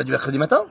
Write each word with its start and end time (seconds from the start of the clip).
bah, 0.00 0.04
Du 0.04 0.12
mercredi 0.12 0.38
matin, 0.38 0.64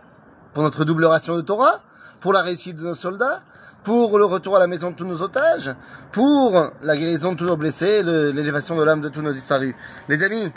pour 0.55 0.63
notre 0.63 0.85
double 0.85 1.05
ration 1.05 1.35
de 1.35 1.41
Torah, 1.41 1.83
pour 2.19 2.33
la 2.33 2.41
réussite 2.41 2.77
de 2.77 2.81
nos 2.81 2.95
soldats, 2.95 3.43
pour 3.83 4.17
le 4.17 4.25
retour 4.25 4.55
à 4.55 4.59
la 4.59 4.65
maison 4.65 4.89
de 4.89 4.95
tous 4.95 5.05
nos 5.05 5.21
otages, 5.21 5.75
pour 6.11 6.71
la 6.81 6.97
guérison 6.97 7.33
de 7.33 7.37
tous 7.37 7.45
nos 7.45 7.55
blessés, 7.55 8.01
l'élévation 8.01 8.75
de 8.75 8.81
l'âme 8.81 9.01
de 9.01 9.09
tous 9.09 9.21
nos 9.21 9.31
disparus. 9.31 9.75
Les 10.07 10.23
amis, 10.23 10.51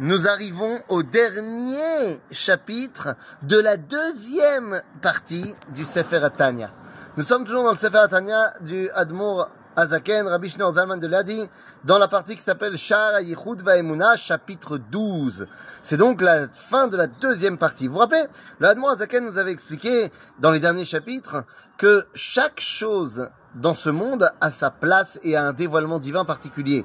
nous 0.00 0.26
arrivons 0.26 0.78
au 0.88 1.02
dernier 1.02 2.18
chapitre 2.30 3.14
de 3.42 3.60
la 3.60 3.76
deuxième 3.76 4.80
partie 5.02 5.54
du 5.74 5.84
Sefer 5.84 6.24
Atania. 6.24 6.70
Nous 7.18 7.24
sommes 7.24 7.44
toujours 7.44 7.64
dans 7.64 7.72
le 7.72 7.76
Sefer 7.76 7.98
Atania 7.98 8.54
du 8.62 8.88
Admour 8.94 9.50
Azaken, 9.78 10.26
Rabbi 10.26 10.48
Shneur 10.48 10.72
Zalman 10.72 10.98
de 10.98 11.06
Ladi, 11.06 11.48
dans 11.84 11.98
la 11.98 12.08
partie 12.08 12.34
qui 12.34 12.42
s'appelle 12.42 12.76
Shara 12.76 13.22
Yichud 13.22 13.62
Vaemuna, 13.62 14.16
chapitre 14.16 14.76
12. 14.76 15.46
C'est 15.84 15.96
donc 15.96 16.20
la 16.20 16.48
fin 16.48 16.88
de 16.88 16.96
la 16.96 17.06
deuxième 17.06 17.58
partie. 17.58 17.86
Vous 17.86 17.92
vous 17.92 18.00
rappelez, 18.00 18.24
le 18.58 18.66
Admour 18.66 18.90
Azaken 18.90 19.24
nous 19.24 19.38
avait 19.38 19.52
expliqué 19.52 20.10
dans 20.40 20.50
les 20.50 20.58
derniers 20.58 20.84
chapitres 20.84 21.44
que 21.76 22.04
chaque 22.12 22.60
chose 22.60 23.28
dans 23.54 23.74
ce 23.74 23.88
monde 23.88 24.32
a 24.40 24.50
sa 24.50 24.72
place 24.72 25.20
et 25.22 25.36
a 25.36 25.46
un 25.46 25.52
dévoilement 25.52 26.00
divin 26.00 26.24
particulier. 26.24 26.84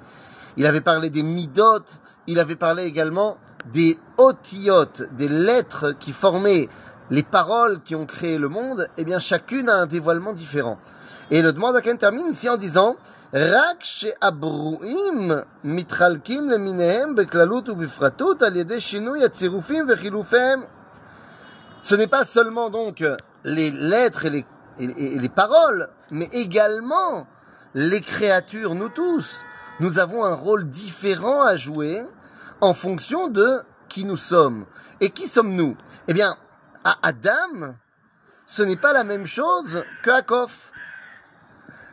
Il 0.56 0.68
avait 0.68 0.82
parlé 0.82 1.10
des 1.10 1.24
midot, 1.24 1.86
il 2.28 2.40
avait 2.40 2.56
parlé 2.56 2.84
également 2.84 3.40
des 3.74 3.98
otiotes, 4.18 5.02
des 5.16 5.30
lettres 5.30 5.94
qui 5.98 6.12
formaient 6.12 6.70
les 7.10 7.24
paroles 7.24 7.82
qui 7.82 7.96
ont 7.96 8.06
créé 8.06 8.38
le 8.38 8.50
monde, 8.50 8.88
eh 8.98 9.04
bien 9.04 9.20
chacune 9.20 9.70
a 9.70 9.76
un 9.76 9.86
dévoilement 9.86 10.34
différent. 10.34 10.80
Et 11.32 11.42
le 11.42 11.54
Dmandaken 11.54 11.98
termine 11.98 12.28
ici 12.30 12.50
en 12.50 12.58
disant 12.58 12.96
leminehem. 16.52 17.16
Ce 21.82 21.96
n'est 21.96 22.08
pas 22.08 22.26
seulement 22.26 22.70
donc 22.70 23.04
les 23.44 23.72
lettres 23.72 24.26
et 24.26 24.30
les, 24.30 24.46
et 24.80 25.20
les 25.20 25.30
paroles, 25.30 25.90
mais 26.12 26.30
également 26.32 27.28
les 27.74 28.02
créatures, 28.02 28.76
nous 28.76 28.90
tous. 28.90 29.38
Nous 29.80 29.98
avons 29.98 30.24
un 30.24 30.36
rôle 30.36 30.70
différent 30.70 31.42
à 31.42 31.56
jouer 31.56 32.04
en 32.62 32.74
fonction 32.74 33.28
de 33.28 33.62
qui 33.90 34.06
nous 34.06 34.18
sommes. 34.18 34.66
Et 35.02 35.10
qui 35.10 35.28
sommes-nous? 35.28 35.76
Eh 36.08 36.14
bien, 36.14 36.38
à 36.84 36.98
Adam, 37.02 37.76
ce 38.46 38.64
n'est 38.64 38.76
pas 38.76 38.94
la 38.94 39.04
même 39.04 39.26
chose 39.26 39.84
qu'à 40.04 40.22
Kof. 40.22 40.72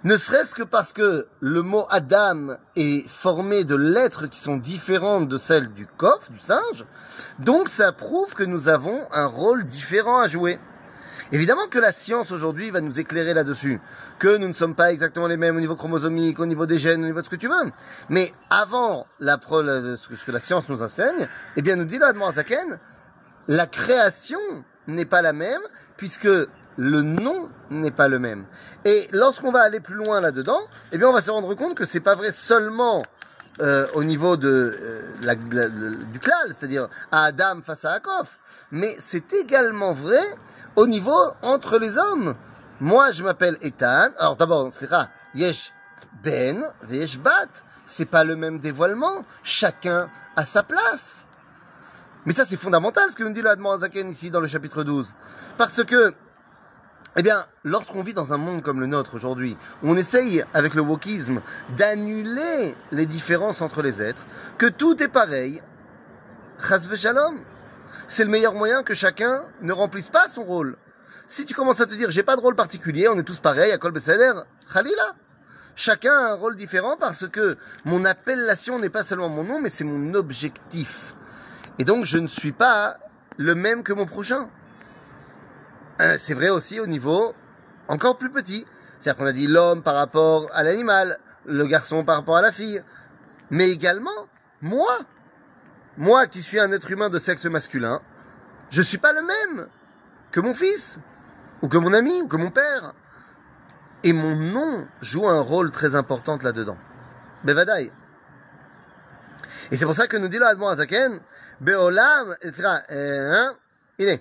Ne 0.02 0.16
serait-ce 0.16 0.54
que 0.54 0.62
parce 0.62 0.94
que 0.94 1.26
le 1.40 1.60
mot 1.60 1.86
Adam 1.90 2.56
est 2.74 3.06
formé 3.06 3.64
de 3.64 3.76
lettres 3.76 4.28
qui 4.28 4.40
sont 4.40 4.56
différentes 4.56 5.28
de 5.28 5.36
celles 5.36 5.68
du 5.74 5.86
coffre, 5.86 6.32
du 6.32 6.38
singe, 6.38 6.86
donc 7.38 7.68
ça 7.68 7.92
prouve 7.92 8.32
que 8.32 8.42
nous 8.42 8.68
avons 8.68 9.06
un 9.12 9.26
rôle 9.26 9.64
différent 9.66 10.20
à 10.20 10.28
jouer. 10.28 10.58
Évidemment 11.32 11.66
que 11.70 11.78
la 11.78 11.92
science 11.92 12.32
aujourd'hui 12.32 12.70
va 12.70 12.80
nous 12.80 12.98
éclairer 12.98 13.34
là-dessus, 13.34 13.78
que 14.18 14.38
nous 14.38 14.48
ne 14.48 14.54
sommes 14.54 14.74
pas 14.74 14.90
exactement 14.90 15.26
les 15.26 15.36
mêmes 15.36 15.56
au 15.56 15.60
niveau 15.60 15.76
chromosomique, 15.76 16.40
au 16.40 16.46
niveau 16.46 16.66
des 16.66 16.78
gènes, 16.78 17.02
au 17.02 17.06
niveau 17.06 17.20
de 17.20 17.26
ce 17.26 17.30
que 17.30 17.36
tu 17.36 17.46
veux. 17.46 17.70
Mais 18.08 18.32
avant 18.48 19.06
la, 19.20 19.38
ce 19.38 20.24
que 20.24 20.32
la 20.32 20.40
science 20.40 20.68
nous 20.68 20.82
enseigne, 20.82 21.28
eh 21.56 21.62
bien 21.62 21.76
nous 21.76 21.84
dit 21.84 21.98
là, 21.98 22.12
Zaken, 22.34 22.78
la 23.48 23.66
création 23.66 24.40
n'est 24.94 25.04
pas 25.04 25.22
la 25.22 25.32
même, 25.32 25.60
puisque 25.96 26.28
le 26.76 27.02
nom 27.02 27.48
n'est 27.70 27.90
pas 27.90 28.08
le 28.08 28.18
même. 28.18 28.44
Et 28.84 29.08
lorsqu'on 29.12 29.52
va 29.52 29.60
aller 29.60 29.80
plus 29.80 29.96
loin 29.96 30.20
là-dedans, 30.20 30.60
eh 30.92 30.98
bien, 30.98 31.08
on 31.08 31.12
va 31.12 31.20
se 31.20 31.30
rendre 31.30 31.54
compte 31.54 31.76
que 31.76 31.86
c'est 31.86 32.00
pas 32.00 32.14
vrai 32.14 32.32
seulement 32.32 33.02
euh, 33.60 33.86
au 33.94 34.04
niveau 34.04 34.36
de 34.36 34.74
euh, 34.80 36.04
du 36.12 36.18
klal, 36.18 36.48
c'est-à-dire 36.48 36.88
à 37.12 37.24
Adam 37.24 37.60
face 37.62 37.84
à 37.84 37.92
Akof, 37.92 38.38
mais 38.70 38.96
c'est 38.98 39.34
également 39.34 39.92
vrai 39.92 40.22
au 40.76 40.86
niveau 40.86 41.18
entre 41.42 41.78
les 41.78 41.98
hommes. 41.98 42.36
Moi, 42.80 43.12
je 43.12 43.22
m'appelle 43.22 43.58
Ethan. 43.60 44.08
Alors 44.18 44.36
d'abord, 44.36 44.70
c'est 44.72 44.88
Yesh 45.34 45.74
Ben, 46.22 46.66
Yesh 46.88 47.18
Bat. 47.18 47.48
C'est 47.84 48.06
pas 48.06 48.24
le 48.24 48.36
même 48.36 48.60
dévoilement. 48.60 49.26
Chacun 49.42 50.08
a 50.36 50.46
sa 50.46 50.62
place. 50.62 51.24
Mais 52.26 52.32
ça, 52.32 52.44
c'est 52.44 52.56
fondamental 52.56 53.10
ce 53.10 53.16
que 53.16 53.22
nous 53.22 53.32
dit 53.32 53.42
le 53.42 53.78
Zaken 53.78 54.10
ici 54.10 54.30
dans 54.30 54.40
le 54.40 54.46
chapitre 54.46 54.84
12. 54.84 55.14
Parce 55.56 55.84
que 55.84 56.14
eh 57.16 57.22
bien, 57.22 57.44
lorsqu'on 57.64 58.02
vit 58.02 58.14
dans 58.14 58.32
un 58.32 58.36
monde 58.36 58.62
comme 58.62 58.78
le 58.78 58.86
nôtre 58.86 59.14
aujourd'hui, 59.14 59.56
on 59.82 59.96
essaye, 59.96 60.44
avec 60.54 60.74
le 60.74 60.82
wokisme, 60.82 61.40
d'annuler 61.76 62.76
les 62.92 63.06
différences 63.06 63.62
entre 63.62 63.82
les 63.82 64.00
êtres, 64.00 64.22
que 64.58 64.66
tout 64.66 65.02
est 65.02 65.08
pareil, 65.08 65.60
shalom, 66.96 67.40
c'est 68.06 68.24
le 68.24 68.30
meilleur 68.30 68.54
moyen 68.54 68.82
que 68.82 68.94
chacun 68.94 69.42
ne 69.62 69.72
remplisse 69.72 70.08
pas 70.08 70.28
son 70.28 70.44
rôle. 70.44 70.76
Si 71.26 71.46
tu 71.46 71.54
commences 71.54 71.80
à 71.80 71.86
te 71.86 71.94
dire, 71.94 72.10
j'ai 72.10 72.22
pas 72.22 72.36
de 72.36 72.40
rôle 72.40 72.54
particulier, 72.54 73.08
on 73.08 73.18
est 73.18 73.24
tous 73.24 73.40
pareils, 73.40 73.72
à 73.72 73.78
Kol 73.78 73.92
Khalila. 73.92 75.14
Chacun 75.74 76.12
a 76.12 76.32
un 76.32 76.34
rôle 76.34 76.56
différent 76.56 76.96
parce 76.98 77.28
que 77.28 77.56
mon 77.84 78.04
appellation 78.04 78.78
n'est 78.78 78.88
pas 78.88 79.04
seulement 79.04 79.28
mon 79.28 79.44
nom, 79.44 79.60
mais 79.60 79.70
c'est 79.70 79.84
mon 79.84 80.14
objectif. 80.14 81.14
Et 81.80 81.84
donc, 81.84 82.04
je 82.04 82.18
ne 82.18 82.26
suis 82.26 82.52
pas 82.52 82.98
le 83.38 83.54
même 83.54 83.82
que 83.82 83.94
mon 83.94 84.04
prochain. 84.04 84.50
Euh, 86.02 86.18
c'est 86.20 86.34
vrai 86.34 86.50
aussi 86.50 86.78
au 86.78 86.86
niveau 86.86 87.32
encore 87.88 88.18
plus 88.18 88.28
petit. 88.28 88.66
C'est-à-dire 88.98 89.18
qu'on 89.18 89.26
a 89.26 89.32
dit 89.32 89.46
l'homme 89.46 89.82
par 89.82 89.94
rapport 89.94 90.50
à 90.52 90.62
l'animal, 90.62 91.18
le 91.46 91.64
garçon 91.64 92.04
par 92.04 92.16
rapport 92.16 92.36
à 92.36 92.42
la 92.42 92.52
fille. 92.52 92.82
Mais 93.48 93.70
également, 93.70 94.28
moi, 94.60 94.98
moi 95.96 96.26
qui 96.26 96.42
suis 96.42 96.60
un 96.60 96.70
être 96.70 96.90
humain 96.90 97.08
de 97.08 97.18
sexe 97.18 97.46
masculin, 97.46 98.02
je 98.68 98.80
ne 98.80 98.84
suis 98.84 98.98
pas 98.98 99.14
le 99.14 99.22
même 99.22 99.66
que 100.32 100.40
mon 100.40 100.52
fils, 100.52 100.98
ou 101.62 101.68
que 101.68 101.78
mon 101.78 101.94
ami, 101.94 102.20
ou 102.20 102.28
que 102.28 102.36
mon 102.36 102.50
père. 102.50 102.92
Et 104.04 104.12
mon 104.12 104.36
nom 104.36 104.86
joue 105.00 105.26
un 105.26 105.40
rôle 105.40 105.70
très 105.70 105.94
important 105.94 106.38
là-dedans. 106.42 106.76
Bevadaï. 107.42 107.90
Et 109.70 109.76
c'est 109.76 109.84
pour 109.84 109.94
ça 109.94 110.08
que 110.08 110.16
nous 110.16 110.28
dit 110.28 110.38
le 110.38 110.46
Admon 110.46 110.68
Azaken, 110.68 111.20
Beolam? 111.60 112.34
Il 113.98 114.08
est. 114.08 114.20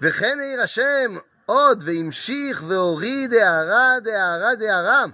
וכן 0.00 0.40
העיר 0.40 0.60
השם 0.60 1.16
עוד 1.46 1.82
והמשיך 1.86 2.64
והוריד 2.68 3.34
הערה 3.34 4.00
דהערה 4.00 4.54
דהערה 4.54 5.04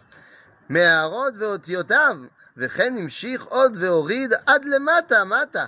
מהערות 0.68 1.34
ואותיותיו 1.38 2.16
וכן 2.56 2.96
המשיך 2.96 3.44
עוד 3.44 3.76
והוריד 3.80 4.32
עד 4.46 4.64
למטה 4.64 5.24
מטה 5.24 5.66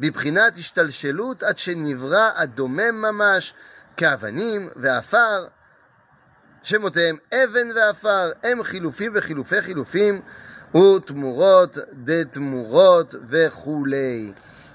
בבחינת 0.00 0.56
השתלשלות 0.56 1.42
עד 1.42 1.58
שנברא 1.58 2.30
הדומם 2.34 3.02
ממש 3.02 3.54
כאבנים 3.96 4.68
ועפר 4.76 5.46
שמותיהם 6.62 7.16
אבן 7.34 7.68
ועפר 7.74 8.32
הם 8.42 8.62
חילופים 8.62 9.12
וחילופי 9.14 9.62
חילופים 9.62 10.22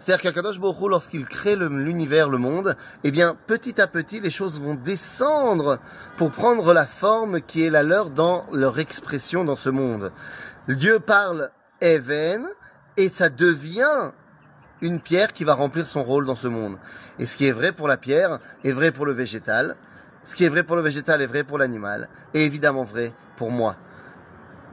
C'est-à-dire 0.07 0.21
qu'Akadosh 0.21 0.59
Baruch 0.59 0.89
lorsqu'il 0.89 1.25
crée 1.25 1.55
l'univers, 1.55 2.29
le 2.29 2.37
monde, 2.37 2.75
eh 3.03 3.09
bien, 3.09 3.35
petit 3.47 3.81
à 3.81 3.87
petit, 3.87 4.19
les 4.19 4.29
choses 4.29 4.61
vont 4.61 4.75
descendre 4.75 5.79
pour 6.15 6.29
prendre 6.29 6.71
la 6.73 6.85
forme 6.85 7.41
qui 7.41 7.65
est 7.65 7.71
la 7.71 7.81
leur 7.81 8.11
dans 8.11 8.45
leur 8.51 8.77
expression 8.77 9.43
dans 9.43 9.55
ce 9.55 9.69
monde. 9.69 10.11
Dieu 10.67 10.99
parle 10.99 11.49
Even, 11.81 12.45
et 12.95 13.09
ça 13.09 13.29
devient 13.29 14.11
une 14.81 14.99
pierre 14.99 15.33
qui 15.33 15.45
va 15.45 15.55
remplir 15.55 15.87
son 15.87 16.03
rôle 16.03 16.27
dans 16.27 16.35
ce 16.35 16.47
monde. 16.47 16.77
Et 17.17 17.25
ce 17.25 17.35
qui 17.35 17.47
est 17.47 17.51
vrai 17.51 17.71
pour 17.71 17.87
la 17.87 17.97
pierre 17.97 18.39
est 18.63 18.71
vrai 18.71 18.91
pour 18.91 19.07
le 19.07 19.13
végétal. 19.13 19.75
Ce 20.23 20.35
qui 20.35 20.43
est 20.43 20.49
vrai 20.49 20.61
pour 20.61 20.75
le 20.75 20.83
végétal 20.83 21.23
est 21.23 21.27
vrai 21.27 21.43
pour 21.43 21.57
l'animal. 21.57 22.07
Et 22.35 22.45
évidemment 22.45 22.83
vrai 22.83 23.13
pour 23.35 23.49
moi. 23.49 23.77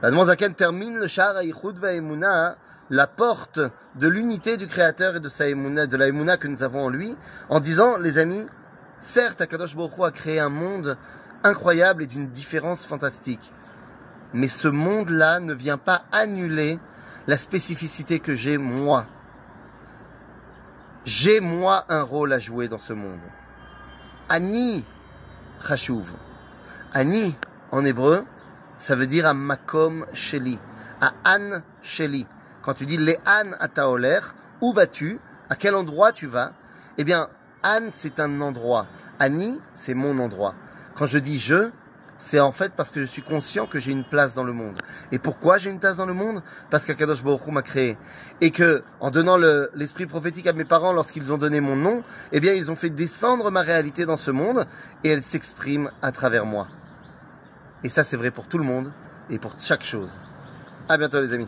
La 0.01 0.25
Zaken 0.25 0.53
termine 0.53 0.97
le 0.97 1.07
Shara 1.07 1.43
Yichud 1.43 1.79
Va'emuna 1.79 2.57
la 2.89 3.07
porte 3.07 3.59
de 3.95 4.07
l'unité 4.07 4.57
du 4.57 4.67
Créateur 4.67 5.15
et 5.15 5.19
de, 5.19 5.29
sa 5.29 5.45
de 5.45 5.97
la 5.97 6.07
Emouna 6.07 6.37
que 6.37 6.47
nous 6.47 6.63
avons 6.63 6.85
en 6.85 6.89
lui, 6.89 7.15
en 7.49 7.59
disant, 7.59 7.97
les 7.97 8.17
amis, 8.17 8.45
certes, 8.99 9.41
Akadosh 9.41 9.75
Baruch 9.75 9.99
a 10.03 10.11
créé 10.11 10.39
un 10.39 10.49
monde 10.49 10.97
incroyable 11.43 12.03
et 12.03 12.07
d'une 12.07 12.29
différence 12.29 12.85
fantastique, 12.85 13.51
mais 14.33 14.47
ce 14.47 14.67
monde-là 14.67 15.39
ne 15.39 15.53
vient 15.53 15.77
pas 15.77 16.03
annuler 16.11 16.79
la 17.27 17.37
spécificité 17.37 18.19
que 18.19 18.35
j'ai 18.35 18.57
moi. 18.57 19.05
J'ai 21.05 21.39
moi 21.39 21.85
un 21.89 22.01
rôle 22.01 22.33
à 22.33 22.39
jouer 22.39 22.67
dans 22.67 22.77
ce 22.79 22.93
monde. 22.93 23.19
Ani 24.29 24.85
Chashuv. 25.67 26.13
Ani, 26.93 27.35
en 27.71 27.85
hébreu, 27.85 28.25
ça 28.77 28.95
veut 28.95 29.07
dire 29.07 29.25
à 29.25 29.33
Makom 29.33 30.05
Sheli, 30.13 30.59
à 31.01 31.13
An 31.25 31.61
Sheli. 31.81 32.27
Quand 32.61 32.73
tu 32.73 32.85
dis 32.85 32.97
Le'an 32.97 33.51
ataoler, 33.59 34.19
où 34.61 34.73
vas-tu? 34.73 35.19
À 35.49 35.55
quel 35.55 35.75
endroit 35.75 36.11
tu 36.11 36.27
vas? 36.27 36.53
Eh 36.97 37.03
bien, 37.03 37.29
An, 37.63 37.89
c'est 37.91 38.19
un 38.19 38.41
endroit. 38.41 38.87
Ani, 39.19 39.61
c'est 39.73 39.93
mon 39.93 40.17
endroit. 40.19 40.55
Quand 40.95 41.07
je 41.07 41.17
dis 41.17 41.39
je, 41.39 41.69
c'est 42.17 42.39
en 42.39 42.51
fait 42.51 42.73
parce 42.73 42.91
que 42.91 43.01
je 43.01 43.05
suis 43.05 43.21
conscient 43.21 43.67
que 43.67 43.79
j'ai 43.79 43.91
une 43.91 44.03
place 44.03 44.33
dans 44.33 44.43
le 44.43 44.53
monde. 44.53 44.77
Et 45.11 45.19
pourquoi 45.19 45.57
j'ai 45.57 45.69
une 45.69 45.79
place 45.79 45.97
dans 45.97 46.05
le 46.05 46.13
monde? 46.13 46.41
Parce 46.69 46.85
qu'Akadosh 46.85 47.23
Baruch 47.23 47.47
m'a 47.47 47.61
créé. 47.61 47.97
Et 48.41 48.51
que, 48.51 48.83
en 48.99 49.11
donnant 49.11 49.37
l'esprit 49.73 50.05
prophétique 50.05 50.47
à 50.47 50.53
mes 50.53 50.65
parents 50.65 50.93
lorsqu'ils 50.93 51.33
ont 51.33 51.37
donné 51.37 51.59
mon 51.59 51.75
nom, 51.75 52.03
eh 52.31 52.39
bien, 52.39 52.53
ils 52.53 52.71
ont 52.71 52.75
fait 52.75 52.89
descendre 52.89 53.51
ma 53.51 53.61
réalité 53.61 54.05
dans 54.05 54.17
ce 54.17 54.31
monde 54.31 54.65
et 55.03 55.09
elle 55.09 55.23
s'exprime 55.23 55.91
à 56.01 56.11
travers 56.11 56.45
moi. 56.45 56.67
Et 57.85 57.89
ça, 57.89 58.03
c'est 58.03 58.17
vrai 58.17 58.31
pour 58.31 58.47
tout 58.47 58.57
le 58.57 58.63
monde 58.63 58.91
et 59.29 59.37
pour 59.37 59.53
chaque 59.59 59.83
chose. 59.83 60.19
À 60.89 60.97
bientôt, 60.97 61.21
les 61.21 61.33
amis. 61.33 61.47